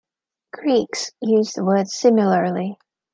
Greeks 0.51 1.11
use 1.21 1.53
the 1.53 1.63
word 1.63 1.87
similarly. 1.87 2.75